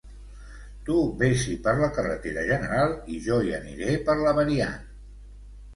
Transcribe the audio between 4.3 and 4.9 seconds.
variant.